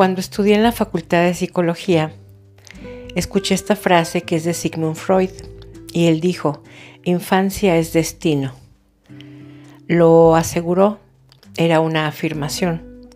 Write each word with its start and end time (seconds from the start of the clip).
Cuando 0.00 0.22
estudié 0.22 0.54
en 0.54 0.62
la 0.62 0.72
Facultad 0.72 1.24
de 1.24 1.34
Psicología, 1.34 2.10
escuché 3.16 3.54
esta 3.54 3.76
frase 3.76 4.22
que 4.22 4.36
es 4.36 4.44
de 4.44 4.54
Sigmund 4.54 4.96
Freud 4.96 5.28
y 5.92 6.06
él 6.06 6.22
dijo, 6.22 6.62
infancia 7.04 7.76
es 7.76 7.92
destino. 7.92 8.54
Lo 9.88 10.36
aseguró, 10.36 11.00
era 11.58 11.80
una 11.80 12.06
afirmación. 12.06 13.10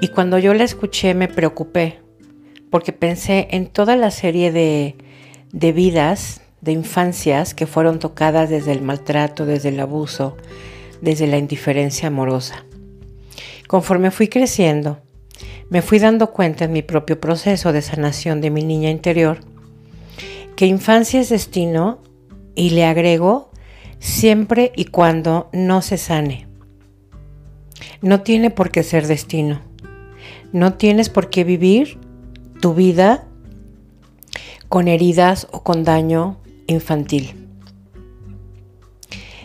Y 0.00 0.06
cuando 0.06 0.38
yo 0.38 0.54
la 0.54 0.62
escuché 0.62 1.14
me 1.14 1.26
preocupé, 1.26 1.98
porque 2.70 2.92
pensé 2.92 3.48
en 3.50 3.66
toda 3.66 3.96
la 3.96 4.12
serie 4.12 4.52
de, 4.52 4.94
de 5.50 5.72
vidas, 5.72 6.42
de 6.60 6.70
infancias 6.70 7.54
que 7.54 7.66
fueron 7.66 7.98
tocadas 7.98 8.48
desde 8.48 8.70
el 8.70 8.82
maltrato, 8.82 9.46
desde 9.46 9.70
el 9.70 9.80
abuso, 9.80 10.36
desde 11.00 11.26
la 11.26 11.38
indiferencia 11.38 12.06
amorosa. 12.06 12.64
Conforme 13.66 14.12
fui 14.12 14.28
creciendo, 14.28 15.00
me 15.70 15.82
fui 15.82 15.98
dando 15.98 16.32
cuenta 16.32 16.64
en 16.64 16.72
mi 16.72 16.82
propio 16.82 17.20
proceso 17.20 17.72
de 17.72 17.82
sanación 17.82 18.40
de 18.40 18.50
mi 18.50 18.64
niña 18.64 18.90
interior 18.90 19.40
que 20.58 20.66
infancia 20.66 21.20
es 21.20 21.28
destino 21.28 22.00
y 22.56 22.70
le 22.70 22.84
agrego 22.84 23.52
siempre 24.00 24.72
y 24.74 24.86
cuando 24.86 25.48
no 25.52 25.82
se 25.82 25.98
sane. 25.98 26.48
No 28.02 28.22
tiene 28.22 28.50
por 28.50 28.72
qué 28.72 28.82
ser 28.82 29.06
destino. 29.06 29.60
No 30.52 30.74
tienes 30.74 31.10
por 31.10 31.30
qué 31.30 31.44
vivir 31.44 32.00
tu 32.60 32.74
vida 32.74 33.24
con 34.68 34.88
heridas 34.88 35.46
o 35.52 35.62
con 35.62 35.84
daño 35.84 36.40
infantil. 36.66 37.48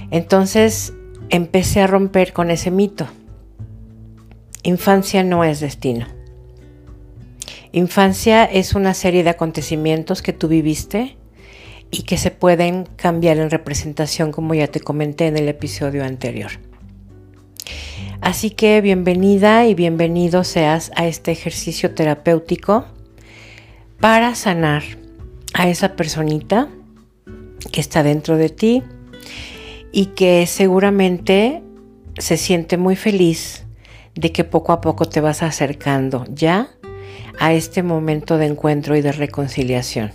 Entonces 0.09 0.93
empecé 1.29 1.81
a 1.81 1.87
romper 1.87 2.33
con 2.33 2.49
ese 2.49 2.71
mito. 2.71 3.05
Infancia 4.65 5.23
no 5.23 5.43
es 5.43 5.59
destino. 5.59 6.07
Infancia 7.73 8.45
es 8.45 8.75
una 8.75 8.93
serie 8.93 9.21
de 9.21 9.31
acontecimientos 9.31 10.21
que 10.21 10.31
tú 10.31 10.47
viviste 10.47 11.17
y 11.91 12.03
que 12.03 12.17
se 12.17 12.31
pueden 12.31 12.85
cambiar 12.95 13.39
en 13.39 13.49
representación 13.49 14.31
como 14.31 14.53
ya 14.53 14.67
te 14.67 14.79
comenté 14.79 15.27
en 15.27 15.35
el 15.35 15.49
episodio 15.49 16.05
anterior. 16.05 16.51
Así 18.21 18.51
que 18.51 18.79
bienvenida 18.79 19.67
y 19.67 19.75
bienvenido 19.75 20.45
seas 20.45 20.93
a 20.95 21.07
este 21.07 21.33
ejercicio 21.33 21.93
terapéutico 21.93 22.85
para 23.99 24.33
sanar 24.33 24.83
a 25.53 25.67
esa 25.67 25.97
personita 25.97 26.69
que 27.73 27.81
está 27.81 28.01
dentro 28.01 28.37
de 28.37 28.47
ti 28.47 28.81
y 29.91 30.05
que 30.07 30.47
seguramente 30.47 31.61
se 32.17 32.37
siente 32.37 32.77
muy 32.77 32.95
feliz 32.95 33.62
de 34.15 34.31
que 34.31 34.43
poco 34.43 34.71
a 34.71 34.81
poco 34.81 35.05
te 35.05 35.21
vas 35.21 35.43
acercando 35.43 36.25
ya 36.29 36.69
a 37.39 37.53
este 37.53 37.83
momento 37.83 38.37
de 38.37 38.45
encuentro 38.45 38.95
y 38.95 39.01
de 39.01 39.11
reconciliación. 39.11 40.11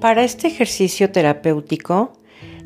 Para 0.00 0.22
este 0.22 0.46
ejercicio 0.46 1.10
terapéutico, 1.10 2.12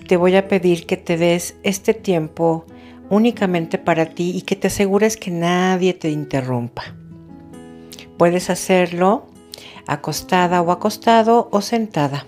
te 0.06 0.16
voy 0.16 0.36
a 0.36 0.47
pedir 0.47 0.84
que 0.84 0.97
te 0.97 1.16
des 1.16 1.55
este 1.62 1.94
tiempo 1.94 2.66
únicamente 3.08 3.78
para 3.78 4.06
ti 4.06 4.33
y 4.36 4.42
que 4.42 4.56
te 4.56 4.66
asegures 4.66 5.16
que 5.16 5.31
nadie 5.31 5.94
te 5.94 6.11
interrumpa. 6.11 6.94
Puedes 8.19 8.50
hacerlo 8.50 9.29
acostada 9.86 10.62
o 10.62 10.70
acostado 10.70 11.48
o 11.52 11.60
sentada, 11.60 12.26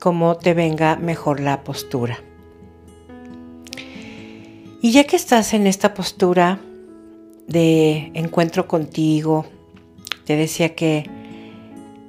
como 0.00 0.36
te 0.36 0.54
venga 0.54 0.96
mejor 0.96 1.40
la 1.40 1.64
postura. 1.64 2.18
Y 4.80 4.92
ya 4.92 5.04
que 5.04 5.16
estás 5.16 5.54
en 5.54 5.66
esta 5.66 5.94
postura 5.94 6.58
de 7.46 8.10
encuentro 8.14 8.66
contigo, 8.66 9.46
te 10.24 10.36
decía 10.36 10.74
que 10.74 11.08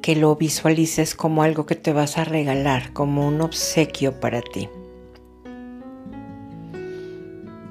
que 0.04 0.18
lo 0.18 0.36
visualices 0.36 1.16
como 1.16 1.44
algo 1.44 1.66
que 1.66 1.76
te 1.76 1.94
vas 1.94 2.18
a 2.18 2.26
regalar, 2.26 2.92
como 2.92 3.26
un 3.26 3.40
obsequio 3.40 4.20
para 4.20 4.42
ti. 4.42 4.68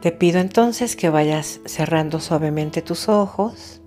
Te 0.00 0.12
pido 0.12 0.40
entonces 0.40 0.96
que 0.96 1.10
vayas 1.10 1.60
cerrando 1.66 2.20
suavemente 2.20 2.80
tus 2.80 3.10
ojos 3.10 3.81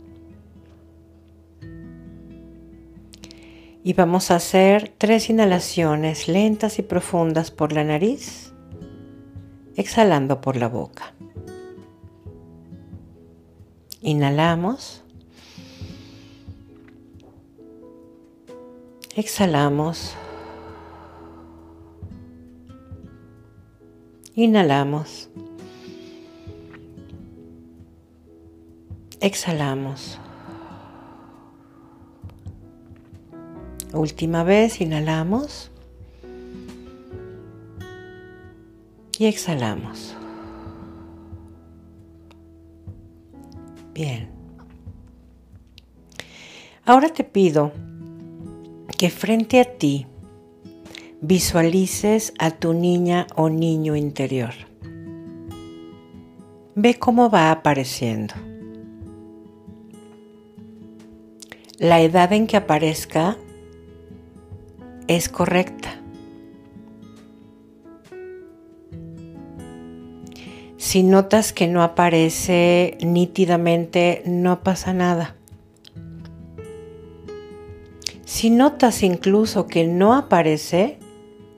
y 3.86 3.94
vamos 3.94 4.32
a 4.32 4.38
hacer 4.38 4.92
tres 4.98 5.30
inhalaciones 5.30 6.28
lentas 6.28 6.80
y 6.80 6.82
profundas 6.82 7.52
por 7.52 7.72
la 7.72 7.84
nariz, 7.84 8.52
exhalando 9.76 10.42
por 10.42 10.56
la 10.56 10.68
boca. 10.68 11.14
Inhalamos. 14.02 15.04
Exhalamos. 19.16 20.16
Inhalamos. 24.34 25.30
Exhalamos. 29.20 30.20
Última 33.96 34.44
vez, 34.44 34.82
inhalamos. 34.82 35.72
Y 39.18 39.26
exhalamos. 39.26 40.14
Bien. 43.94 44.30
Ahora 46.84 47.08
te 47.08 47.24
pido 47.24 47.72
que 48.98 49.10
frente 49.10 49.62
a 49.62 49.78
ti 49.78 50.08
visualices 51.22 52.34
a 52.38 52.52
tu 52.52 52.74
niña 52.74 53.28
o 53.36 53.48
niño 53.48 53.96
interior. 53.96 54.54
Ve 56.76 56.96
cómo 56.96 57.30
va 57.30 57.52
apareciendo. 57.52 58.34
La 61.78 62.02
edad 62.02 62.34
en 62.34 62.48
que 62.48 62.58
aparezca 62.58 63.38
es 65.08 65.30
correcta. 65.30 66.02
Si 70.78 71.04
notas 71.04 71.52
que 71.52 71.68
no 71.68 71.84
aparece 71.84 72.98
nítidamente, 73.02 74.22
no 74.26 74.62
pasa 74.62 74.94
nada. 74.94 75.36
Si 78.26 78.50
notas 78.50 79.02
incluso 79.02 79.68
que 79.68 79.88
no 79.88 80.14
aparece, 80.14 81.00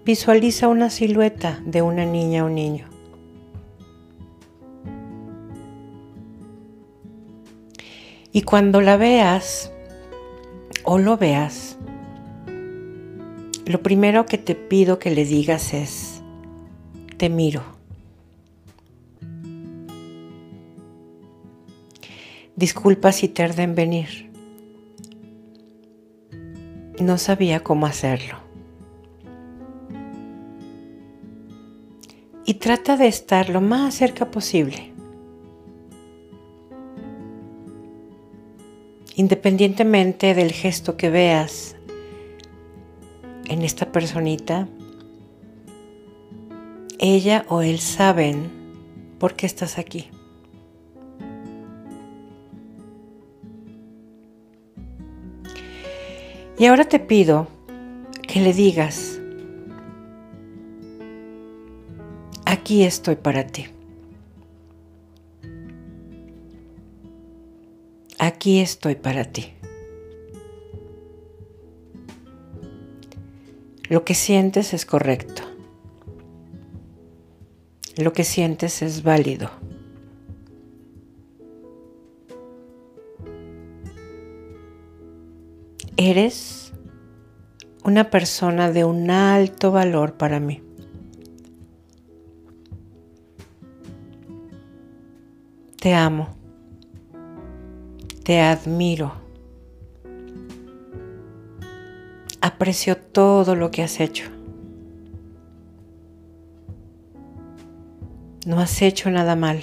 visualiza 0.05 0.67
una 0.69 0.89
silueta 0.89 1.61
de 1.65 1.81
una 1.81 2.05
niña 2.05 2.45
o 2.45 2.49
niño. 2.49 2.87
Y 8.31 8.43
cuando 8.43 8.81
la 8.81 8.97
veas 8.97 9.71
o 10.83 10.99
lo 10.99 11.17
veas, 11.17 11.76
lo 13.67 13.81
primero 13.81 14.25
que 14.25 14.37
te 14.37 14.55
pido 14.55 14.99
que 14.99 15.11
le 15.11 15.25
digas 15.25 15.73
es, 15.73 16.21
te 17.17 17.29
miro. 17.29 17.63
Disculpa 22.55 23.11
si 23.11 23.27
tarda 23.27 23.63
en 23.63 23.75
venir 23.75 24.27
no 26.99 27.17
sabía 27.17 27.61
cómo 27.61 27.85
hacerlo. 27.85 28.37
Y 32.45 32.55
trata 32.55 32.97
de 32.97 33.07
estar 33.07 33.49
lo 33.49 33.61
más 33.61 33.95
cerca 33.95 34.31
posible. 34.31 34.93
Independientemente 39.15 40.33
del 40.33 40.51
gesto 40.51 40.95
que 40.95 41.09
veas 41.09 41.75
en 43.57 43.63
esta 43.63 43.91
personita, 43.91 44.67
ella 46.99 47.43
o 47.49 47.63
él 47.63 47.79
saben 47.79 48.51
por 49.17 49.33
qué 49.33 49.47
estás 49.47 49.79
aquí. 49.79 50.11
Y 56.59 56.65
ahora 56.65 56.85
te 56.85 56.99
pido 56.99 57.47
que 58.27 58.41
le 58.41 58.53
digas, 58.53 59.19
aquí 62.45 62.83
estoy 62.83 63.15
para 63.15 63.47
ti. 63.47 63.65
Aquí 68.19 68.59
estoy 68.59 68.93
para 68.93 69.25
ti. 69.25 69.56
Lo 73.89 74.03
que 74.03 74.15
sientes 74.15 74.73
es 74.73 74.85
correcto. 74.85 75.43
Lo 77.95 78.11
que 78.13 78.23
sientes 78.23 78.81
es 78.81 79.01
válido. 79.01 79.49
Eres 85.95 86.73
una 87.83 88.09
persona 88.11 88.71
de 88.71 88.83
un 88.83 89.09
alto 89.09 89.71
valor 89.71 90.13
para 90.15 90.39
mí. 90.39 90.61
Te 95.79 95.93
amo. 95.93 96.35
Te 98.23 98.41
admiro. 98.41 99.26
Aprecio 102.47 102.95
todo 102.95 103.55
lo 103.55 103.71
que 103.71 103.83
has 103.83 103.99
hecho. 103.99 104.23
No 108.45 108.61
has 108.61 108.81
hecho 108.81 109.11
nada 109.11 109.35
mal. 109.35 109.61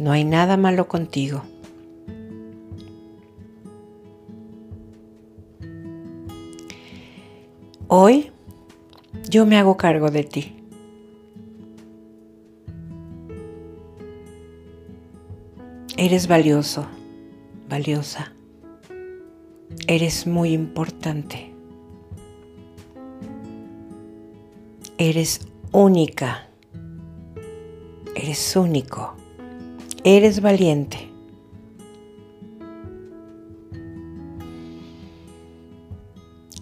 No 0.00 0.12
hay 0.12 0.24
nada 0.24 0.56
malo 0.56 0.88
contigo. 0.88 1.42
Hoy 7.88 8.32
yo 9.28 9.44
me 9.44 9.58
hago 9.58 9.76
cargo 9.76 10.10
de 10.10 10.24
ti. 10.24 10.56
Eres 15.98 16.28
valioso, 16.28 16.86
valiosa. 17.68 18.34
Eres 19.86 20.26
muy 20.26 20.52
importante. 20.52 21.52
Eres 24.98 25.40
única. 25.72 26.48
Eres 28.14 28.56
único. 28.56 29.14
Eres 30.04 30.40
valiente. 30.40 31.10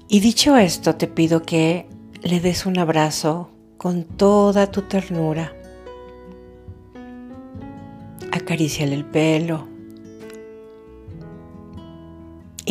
Y 0.09 0.21
dicho 0.21 0.57
esto, 0.57 0.97
te 0.97 1.07
pido 1.07 1.43
que 1.43 1.87
le 2.23 2.41
des 2.41 2.67
un 2.67 2.79
abrazo 2.79 3.49
con 3.79 4.05
toda 4.05 4.71
tu 4.71 4.83
ternura. 4.83 5.55
Acaríciale 8.31 8.95
el 8.95 9.05
pelo. 9.05 9.72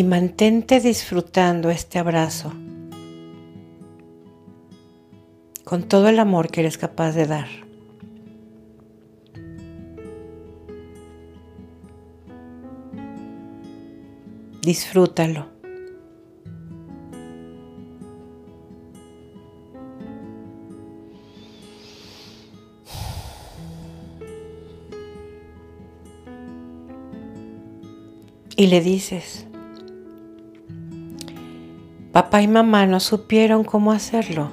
Y 0.01 0.03
mantente 0.03 0.79
disfrutando 0.79 1.69
este 1.69 1.99
abrazo 1.99 2.51
con 5.63 5.83
todo 5.83 6.09
el 6.09 6.17
amor 6.17 6.49
que 6.49 6.61
eres 6.61 6.79
capaz 6.79 7.11
de 7.11 7.27
dar. 7.27 7.47
Disfrútalo. 14.63 15.49
Y 28.55 28.65
le 28.65 28.81
dices, 28.81 29.45
papá 32.11 32.41
y 32.41 32.47
mamá 32.47 32.85
no 32.85 32.99
supieron 32.99 33.63
cómo 33.63 33.91
hacerlo. 33.91 34.51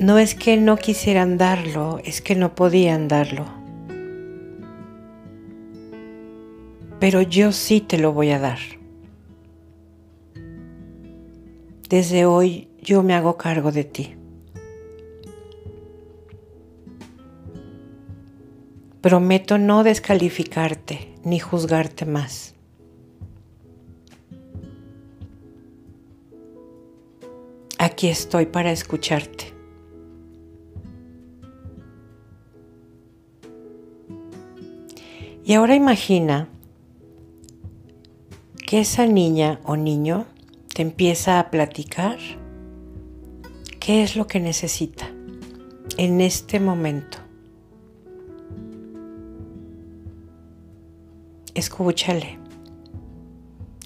No 0.00 0.18
es 0.18 0.34
que 0.34 0.56
no 0.56 0.76
quisieran 0.76 1.36
darlo, 1.36 2.00
es 2.04 2.22
que 2.22 2.34
no 2.34 2.54
podían 2.54 3.06
darlo. 3.06 3.44
Pero 6.98 7.20
yo 7.22 7.52
sí 7.52 7.80
te 7.80 7.98
lo 7.98 8.12
voy 8.12 8.30
a 8.30 8.38
dar. 8.38 8.58
Desde 11.88 12.24
hoy 12.24 12.68
yo 12.80 13.02
me 13.02 13.14
hago 13.14 13.36
cargo 13.36 13.72
de 13.72 13.84
ti. 13.84 14.14
Prometo 19.00 19.58
no 19.58 19.82
descalificarte 19.82 21.14
ni 21.24 21.40
juzgarte 21.40 22.06
más. 22.06 22.54
Aquí 27.82 28.08
estoy 28.08 28.44
para 28.44 28.72
escucharte. 28.72 29.54
Y 35.46 35.54
ahora 35.54 35.74
imagina 35.74 36.46
que 38.66 38.80
esa 38.80 39.06
niña 39.06 39.60
o 39.64 39.76
niño 39.76 40.26
te 40.74 40.82
empieza 40.82 41.40
a 41.40 41.50
platicar 41.50 42.18
qué 43.80 44.02
es 44.02 44.14
lo 44.14 44.26
que 44.26 44.40
necesita 44.40 45.10
en 45.96 46.20
este 46.20 46.60
momento. 46.60 47.16
Escúchale 51.54 52.38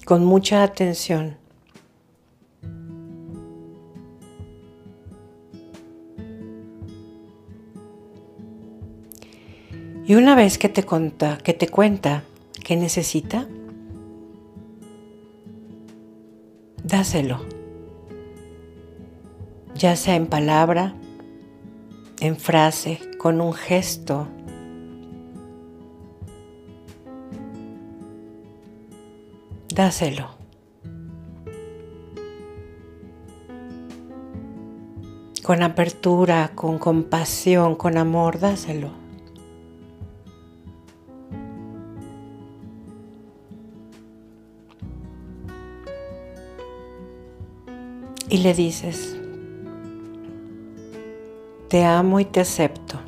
con 0.03 0.25
mucha 0.25 0.63
atención. 0.63 1.44
Y 10.07 10.13
una 10.13 10.35
vez 10.35 10.59
que 10.59 10.69
te 10.69 10.83
cuenta, 10.83 11.39
que 11.39 11.53
te 11.55 11.67
cuenta 11.67 12.23
qué 12.63 12.75
necesita, 12.75 13.47
dáselo. 16.83 17.39
Ya 19.73 19.95
sea 19.95 20.15
en 20.15 20.27
palabra, 20.27 20.93
en 22.19 22.37
frase, 22.37 22.99
con 23.17 23.41
un 23.41 23.53
gesto. 23.53 24.27
Dáselo. 29.73 30.29
Con 35.41 35.63
apertura, 35.63 36.51
con 36.53 36.77
compasión, 36.77 37.73
con 37.75 37.97
amor, 37.97 38.39
dáselo. 38.39 39.04
Y 48.29 48.37
le 48.39 48.53
dices, 48.53 49.15
te 51.67 51.83
amo 51.83 52.19
y 52.19 52.25
te 52.25 52.41
acepto 52.41 52.99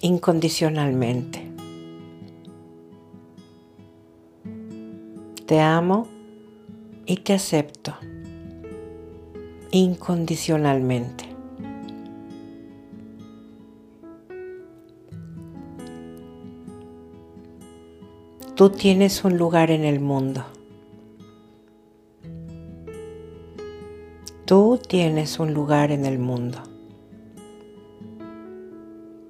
incondicionalmente. 0.00 1.44
Te 5.46 5.60
amo 5.60 6.06
y 7.06 7.16
te 7.16 7.32
acepto 7.32 7.94
incondicionalmente. 9.70 11.24
Tú 18.54 18.70
tienes 18.70 19.24
un 19.24 19.38
lugar 19.38 19.70
en 19.70 19.84
el 19.84 20.00
mundo. 20.00 20.44
Tú 24.48 24.78
tienes 24.78 25.40
un 25.40 25.52
lugar 25.52 25.92
en 25.92 26.06
el 26.06 26.18
mundo. 26.18 26.62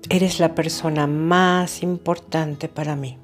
Eres 0.09 0.39
la 0.39 0.55
persona 0.55 1.09
más 1.09 1.83
importante 1.83 2.69
para 2.69 2.95
mí. 2.95 3.19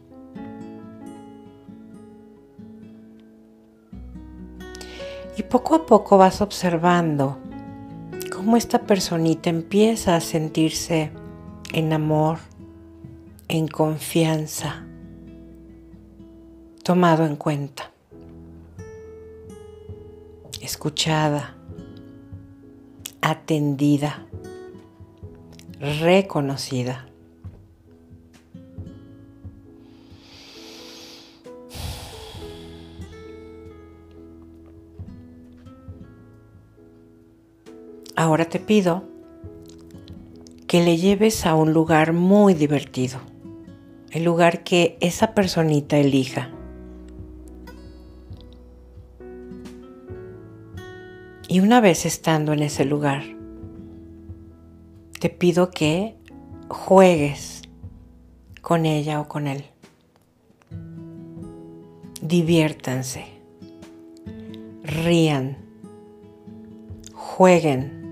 Y 5.38 5.44
poco 5.44 5.76
a 5.76 5.86
poco 5.86 6.18
vas 6.18 6.40
observando 6.40 7.38
cómo 8.34 8.56
esta 8.56 8.80
personita 8.80 9.48
empieza 9.48 10.16
a 10.16 10.20
sentirse 10.20 11.12
en 11.72 11.92
amor, 11.92 12.38
en 13.46 13.68
confianza, 13.68 14.84
tomado 16.82 17.24
en 17.24 17.36
cuenta, 17.36 17.92
escuchada 20.60 21.54
atendida, 23.24 24.26
reconocida. 25.80 27.06
Ahora 38.14 38.44
te 38.44 38.60
pido 38.60 39.04
que 40.66 40.84
le 40.84 40.98
lleves 40.98 41.46
a 41.46 41.54
un 41.54 41.72
lugar 41.72 42.12
muy 42.12 42.52
divertido, 42.52 43.20
el 44.10 44.24
lugar 44.24 44.64
que 44.64 44.98
esa 45.00 45.32
personita 45.32 45.96
elija. 45.96 46.50
Y 51.54 51.60
una 51.60 51.80
vez 51.80 52.04
estando 52.04 52.52
en 52.52 52.64
ese 52.64 52.84
lugar, 52.84 53.22
te 55.20 55.30
pido 55.30 55.70
que 55.70 56.16
juegues 56.68 57.62
con 58.60 58.86
ella 58.86 59.20
o 59.20 59.28
con 59.28 59.46
él. 59.46 59.64
Diviértanse, 62.20 63.26
rían, 64.82 65.56
jueguen. 67.14 68.02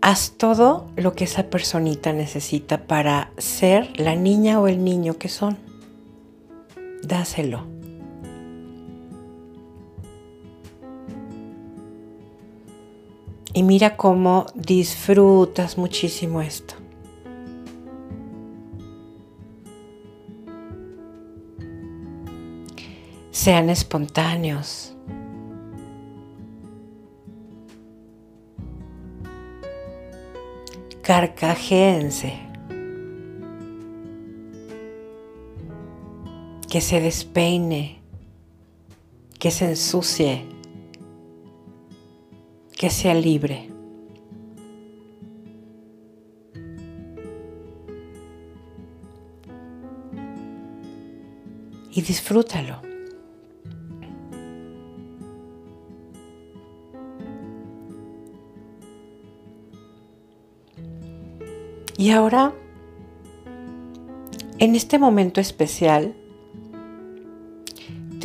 Haz 0.00 0.32
todo 0.38 0.90
lo 0.96 1.12
que 1.14 1.22
esa 1.22 1.50
personita 1.50 2.12
necesita 2.12 2.88
para 2.88 3.30
ser 3.38 4.00
la 4.00 4.16
niña 4.16 4.58
o 4.58 4.66
el 4.66 4.82
niño 4.82 5.18
que 5.18 5.28
son. 5.28 5.71
Dáselo. 7.12 7.66
Y 13.52 13.62
mira 13.62 13.98
cómo 13.98 14.46
disfrutas 14.54 15.76
muchísimo 15.76 16.40
esto. 16.40 16.74
Sean 23.30 23.68
espontáneos. 23.68 24.94
Carcajéense. 31.02 32.51
Que 36.72 36.80
se 36.80 37.02
despeine. 37.02 38.00
Que 39.38 39.50
se 39.50 39.66
ensucie 39.66 40.52
que 42.82 42.90
sea 42.90 43.14
libre. 43.14 43.68
Y 51.92 52.02
disfrútalo. 52.02 52.82
Y 61.96 62.10
ahora, 62.10 62.52
en 64.58 64.74
este 64.74 64.98
momento 64.98 65.40
especial, 65.40 66.16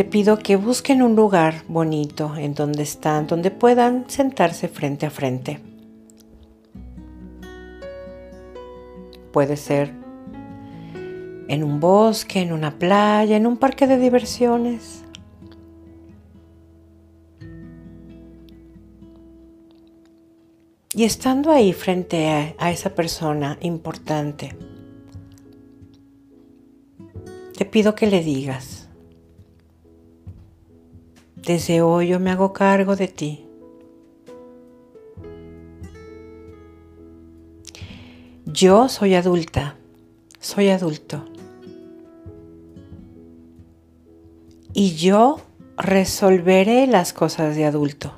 pido 0.08 0.40
que 0.40 0.56
busquen 0.56 1.02
un 1.02 1.16
lugar 1.16 1.64
bonito 1.68 2.36
en 2.36 2.54
donde 2.54 2.84
están, 2.84 3.28
donde 3.28 3.52
puedan 3.52 4.10
sentarse 4.10 4.68
frente 4.68 5.06
a 5.06 5.10
frente. 5.10 5.60
Puede 9.32 9.58
ser 9.58 9.94
en 11.48 11.64
un 11.64 11.80
bosque, 11.80 12.42
en 12.42 12.52
una 12.52 12.78
playa, 12.78 13.38
en 13.38 13.48
un 13.48 13.58
parque 13.58 13.88
de 13.88 13.98
diversiones. 13.98 15.04
Y 20.94 21.04
estando 21.04 21.52
ahí 21.52 21.74
frente 21.74 22.28
a, 22.28 22.56
a, 22.58 22.72
esa 22.72 22.96
persona 22.96 23.58
importante, 23.62 24.56
te 27.56 27.66
pido 27.66 27.94
que 27.96 28.08
le 28.08 28.24
digas, 28.24 28.77
desde 31.48 31.82
hoy 31.82 32.10
yo 32.10 32.20
me 32.20 32.30
hago 32.30 32.52
cargo 32.52 32.98
de 32.98 33.08
ti. 33.08 33.46
Yo 38.46 38.90
soy 38.90 39.16
adulta, 39.16 39.78
soy 40.42 40.68
adulto. 40.68 41.24
Y 44.74 44.96
yo 44.96 45.40
resolveré 45.78 46.86
las 46.86 47.14
cosas 47.14 47.56
de 47.56 47.64
adulto. 47.64 48.12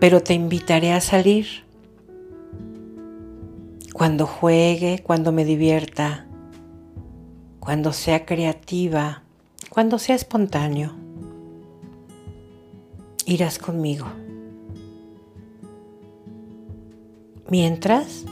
Pero 0.00 0.22
te 0.22 0.34
invitaré 0.34 0.92
a 0.92 1.00
salir 1.00 1.46
cuando 3.94 4.26
juegue, 4.26 5.02
cuando 5.02 5.32
me 5.32 5.46
divierta, 5.46 6.26
cuando 7.64 7.94
sea 7.94 8.26
creativa, 8.26 9.22
cuando 9.70 9.98
sea 9.98 10.14
espontáneo. 10.14 10.92
Irás 13.24 13.58
conmigo. 13.58 14.06
Mientras, 17.48 18.26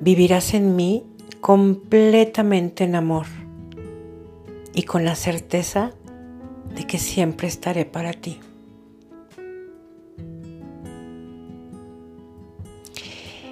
vivirás 0.00 0.54
en 0.54 0.76
mí 0.76 1.04
completamente 1.40 2.84
en 2.84 2.94
amor 2.94 3.26
y 4.72 4.84
con 4.84 5.04
la 5.04 5.16
certeza 5.16 5.92
de 6.76 6.86
que 6.86 6.98
siempre 6.98 7.48
estaré 7.48 7.86
para 7.86 8.12
ti. 8.12 8.38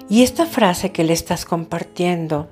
Y 0.09 0.21
esta 0.21 0.45
frase 0.45 0.91
que 0.91 1.03
le 1.03 1.13
estás 1.13 1.45
compartiendo 1.45 2.49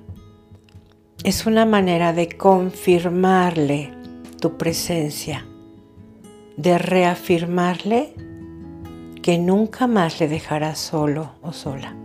es 1.24 1.46
una 1.46 1.66
manera 1.66 2.14
de 2.14 2.30
confirmarle 2.30 3.94
tu 4.40 4.58
presencia, 4.58 5.46
de 6.58 6.78
reafirmarle 6.78 8.14
que 9.22 9.38
nunca 9.38 9.86
más 9.86 10.20
le 10.20 10.28
dejarás 10.28 10.80
solo 10.80 11.34
o 11.42 11.54
sola. 11.54 11.96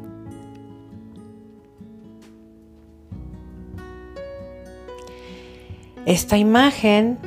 Esta 6.04 6.36
imagen 6.36 7.18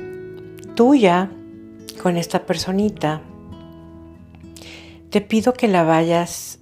tuya 0.76 1.30
con 2.02 2.16
esta 2.16 2.46
personita, 2.46 3.22
te 5.10 5.22
pido 5.22 5.54
que 5.54 5.68
la 5.68 5.84
vayas 5.84 6.60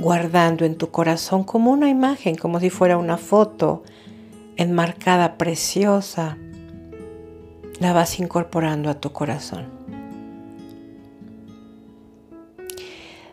guardando 0.00 0.64
en 0.64 0.76
tu 0.76 0.90
corazón 0.90 1.44
como 1.44 1.70
una 1.70 1.88
imagen, 1.88 2.36
como 2.36 2.60
si 2.60 2.70
fuera 2.70 2.96
una 2.96 3.16
foto 3.16 3.82
enmarcada, 4.56 5.38
preciosa. 5.38 6.36
La 7.80 7.92
vas 7.92 8.18
incorporando 8.18 8.90
a 8.90 8.94
tu 8.94 9.12
corazón. 9.12 9.66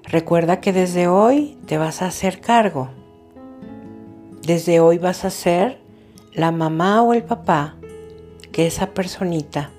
Recuerda 0.03 0.61
que 0.61 0.71
desde 0.71 1.07
hoy 1.07 1.57
te 1.65 1.77
vas 1.77 2.01
a 2.01 2.07
hacer 2.07 2.39
cargo. 2.39 2.89
Desde 4.43 4.79
hoy 4.79 4.99
vas 4.99 5.25
a 5.25 5.31
ser 5.31 5.79
la 6.33 6.51
mamá 6.51 7.01
o 7.01 7.13
el 7.13 7.23
papá 7.23 7.75
que 8.51 8.67
esa 8.67 8.93
personita 8.93 9.71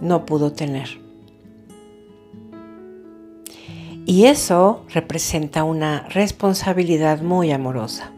no 0.00 0.24
pudo 0.24 0.52
tener. 0.52 1.01
Y 4.04 4.26
eso 4.26 4.84
representa 4.88 5.64
una 5.64 6.08
responsabilidad 6.08 7.22
muy 7.22 7.52
amorosa. 7.52 8.12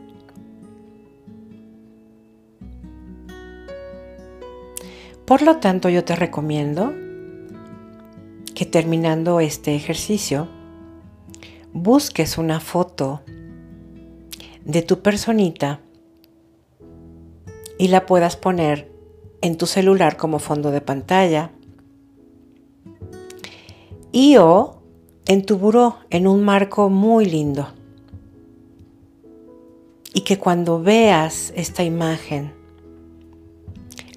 Por 5.26 5.42
lo 5.42 5.56
tanto, 5.56 5.88
yo 5.88 6.04
te 6.04 6.16
recomiendo 6.16 6.92
que 8.54 8.66
terminando 8.66 9.40
este 9.40 9.74
ejercicio, 9.74 10.48
busques 11.72 12.38
una 12.38 12.60
foto 12.60 13.22
de 14.64 14.82
tu 14.82 15.00
personita 15.00 15.80
y 17.78 17.88
la 17.88 18.06
puedas 18.06 18.36
poner 18.36 18.90
en 19.42 19.56
tu 19.56 19.66
celular 19.66 20.16
como 20.16 20.38
fondo 20.38 20.70
de 20.70 20.80
pantalla 20.80 21.50
y 24.12 24.36
o 24.36 24.83
en 25.26 25.44
tu 25.44 25.58
buró 25.58 25.96
en 26.10 26.26
un 26.26 26.44
marco 26.44 26.90
muy 26.90 27.24
lindo. 27.26 27.68
Y 30.12 30.20
que 30.20 30.38
cuando 30.38 30.80
veas 30.80 31.52
esta 31.56 31.82
imagen, 31.82 32.52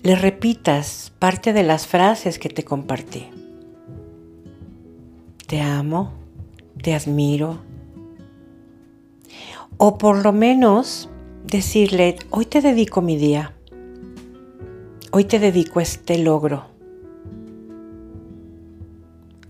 le 0.03 0.15
repitas 0.15 1.11
parte 1.19 1.53
de 1.53 1.63
las 1.63 1.87
frases 1.87 2.39
que 2.39 2.49
te 2.49 2.63
compartí. 2.63 3.27
Te 5.47 5.61
amo, 5.61 6.13
te 6.81 6.93
admiro. 6.93 7.59
O 9.77 9.97
por 9.97 10.23
lo 10.23 10.33
menos 10.33 11.09
decirle, 11.45 12.17
hoy 12.29 12.45
te 12.45 12.61
dedico 12.61 13.01
mi 13.01 13.15
día, 13.15 13.53
hoy 15.11 15.23
te 15.23 15.39
dedico 15.39 15.79
este 15.79 16.17
logro, 16.17 16.65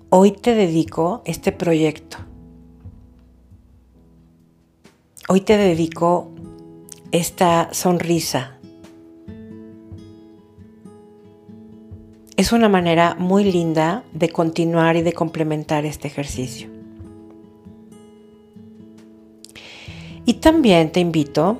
hoy 0.09 0.31
te 0.31 0.55
dedico 0.55 1.21
este 1.25 1.51
proyecto, 1.51 2.17
hoy 5.27 5.41
te 5.41 5.57
dedico 5.57 6.31
esta 7.11 7.73
sonrisa. 7.73 8.53
Es 12.37 12.51
una 12.51 12.69
manera 12.69 13.15
muy 13.17 13.51
linda 13.51 14.03
de 14.13 14.29
continuar 14.29 14.95
y 14.95 15.01
de 15.01 15.11
complementar 15.11 15.85
este 15.85 16.07
ejercicio. 16.07 16.69
Y 20.25 20.35
también 20.35 20.91
te 20.91 20.99
invito 20.99 21.59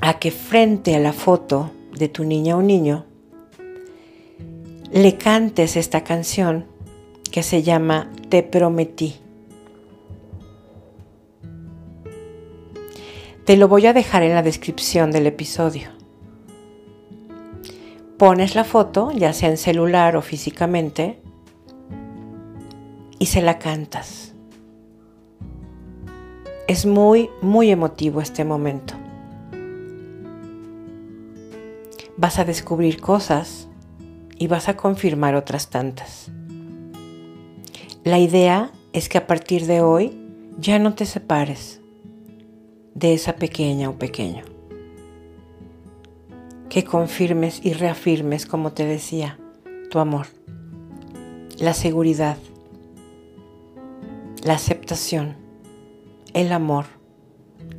a 0.00 0.18
que 0.18 0.30
frente 0.30 0.96
a 0.96 0.98
la 0.98 1.12
foto 1.12 1.70
de 1.96 2.08
tu 2.08 2.24
niña 2.24 2.56
o 2.56 2.62
niño, 2.62 3.04
le 4.90 5.16
cantes 5.16 5.76
esta 5.76 6.02
canción 6.02 6.75
que 7.28 7.42
se 7.42 7.62
llama 7.62 8.10
Te 8.28 8.42
prometí. 8.42 9.16
Te 13.44 13.56
lo 13.56 13.68
voy 13.68 13.86
a 13.86 13.92
dejar 13.92 14.24
en 14.24 14.34
la 14.34 14.42
descripción 14.42 15.12
del 15.12 15.26
episodio. 15.26 15.88
Pones 18.18 18.54
la 18.54 18.64
foto, 18.64 19.12
ya 19.12 19.32
sea 19.32 19.50
en 19.50 19.56
celular 19.56 20.16
o 20.16 20.22
físicamente, 20.22 21.20
y 23.18 23.26
se 23.26 23.42
la 23.42 23.58
cantas. 23.58 24.34
Es 26.66 26.86
muy, 26.86 27.30
muy 27.40 27.70
emotivo 27.70 28.20
este 28.20 28.44
momento. 28.44 28.94
Vas 32.16 32.38
a 32.38 32.44
descubrir 32.44 33.00
cosas 33.00 33.68
y 34.38 34.48
vas 34.48 34.68
a 34.68 34.76
confirmar 34.76 35.36
otras 35.36 35.70
tantas. 35.70 36.32
La 38.06 38.20
idea 38.20 38.70
es 38.92 39.08
que 39.08 39.18
a 39.18 39.26
partir 39.26 39.66
de 39.66 39.80
hoy 39.80 40.16
ya 40.60 40.78
no 40.78 40.94
te 40.94 41.06
separes 41.06 41.80
de 42.94 43.14
esa 43.14 43.34
pequeña 43.34 43.90
o 43.90 43.98
pequeño. 43.98 44.44
Que 46.68 46.84
confirmes 46.84 47.58
y 47.64 47.72
reafirmes, 47.72 48.46
como 48.46 48.70
te 48.70 48.86
decía, 48.86 49.40
tu 49.90 49.98
amor, 49.98 50.28
la 51.58 51.74
seguridad, 51.74 52.38
la 54.44 54.54
aceptación 54.54 55.34
el 56.32 56.52
amor, 56.52 56.84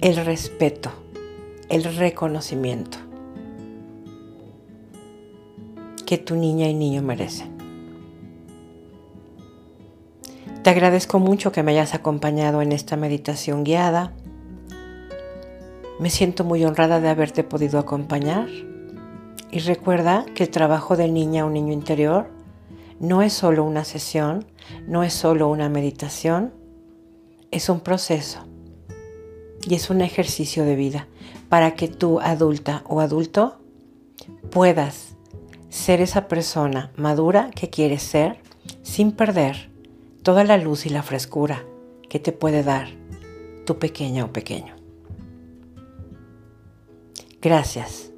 el 0.01 0.17
respeto, 0.25 0.91
el 1.69 1.85
reconocimiento 1.95 2.97
que 6.05 6.17
tu 6.17 6.35
niña 6.35 6.67
y 6.67 6.73
niño 6.73 7.01
merecen. 7.01 7.56
Te 10.67 10.71
agradezco 10.71 11.19
mucho 11.19 11.53
que 11.53 11.63
me 11.63 11.71
hayas 11.71 11.93
acompañado 11.93 12.61
en 12.61 12.73
esta 12.73 12.97
meditación 12.97 13.63
guiada. 13.63 14.11
Me 15.97 16.09
siento 16.09 16.43
muy 16.43 16.65
honrada 16.65 16.99
de 16.99 17.07
haberte 17.07 17.45
podido 17.45 17.79
acompañar. 17.79 18.49
Y 19.49 19.59
recuerda 19.59 20.25
que 20.35 20.43
el 20.43 20.49
trabajo 20.49 20.97
de 20.97 21.07
niña 21.07 21.45
o 21.45 21.49
niño 21.49 21.71
interior 21.71 22.29
no 22.99 23.21
es 23.21 23.31
solo 23.31 23.63
una 23.63 23.85
sesión, 23.85 24.45
no 24.89 25.03
es 25.03 25.13
solo 25.13 25.47
una 25.47 25.69
meditación, 25.69 26.53
es 27.49 27.69
un 27.69 27.79
proceso 27.79 28.45
y 29.65 29.75
es 29.75 29.89
un 29.89 30.01
ejercicio 30.01 30.65
de 30.65 30.75
vida 30.75 31.07
para 31.47 31.75
que 31.75 31.87
tú, 31.87 32.19
adulta 32.19 32.83
o 32.89 32.99
adulto, 32.99 33.61
puedas 34.51 35.15
ser 35.69 36.01
esa 36.01 36.27
persona 36.27 36.91
madura 36.97 37.51
que 37.55 37.69
quieres 37.69 38.03
ser 38.03 38.41
sin 38.83 39.13
perder 39.13 39.76
toda 40.27 40.43
la 40.43 40.57
luz 40.57 40.85
y 40.85 40.89
la 40.89 41.03
frescura 41.03 41.63
que 42.09 42.19
te 42.19 42.33
puede 42.33 42.61
dar 42.61 42.89
tu 43.65 43.79
pequeña 43.79 44.25
o 44.25 44.33
pequeño. 44.33 44.75
Gracias. 47.41 48.11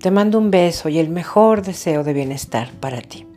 Te 0.00 0.10
mando 0.10 0.38
un 0.38 0.50
beso 0.50 0.88
y 0.88 0.98
el 0.98 1.08
mejor 1.08 1.62
deseo 1.62 2.02
de 2.02 2.14
bienestar 2.14 2.72
para 2.80 3.00
ti. 3.00 3.28